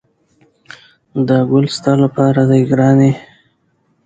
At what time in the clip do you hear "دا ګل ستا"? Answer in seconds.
1.27-1.93